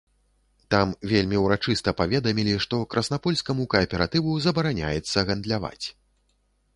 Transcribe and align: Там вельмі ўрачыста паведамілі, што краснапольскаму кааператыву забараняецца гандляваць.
Там 0.75 0.93
вельмі 1.11 1.37
ўрачыста 1.41 1.91
паведамілі, 1.99 2.55
што 2.65 2.79
краснапольскаму 2.93 3.67
кааператыву 3.73 4.33
забараняецца 4.47 5.25
гандляваць. 5.29 5.85